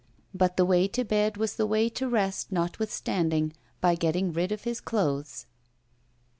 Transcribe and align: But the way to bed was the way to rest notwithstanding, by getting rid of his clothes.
But 0.33 0.57
the 0.57 0.65
way 0.65 0.87
to 0.87 1.03
bed 1.05 1.37
was 1.37 1.57
the 1.57 1.67
way 1.67 1.87
to 1.89 2.09
rest 2.09 2.51
notwithstanding, 2.51 3.53
by 3.81 3.93
getting 3.93 4.33
rid 4.33 4.51
of 4.51 4.63
his 4.63 4.81
clothes. 4.81 5.45